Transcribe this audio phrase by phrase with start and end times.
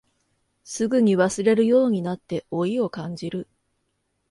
[0.63, 3.47] すぐに忘れるようになって老いを感じる